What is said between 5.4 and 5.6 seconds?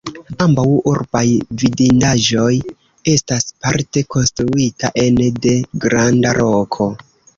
de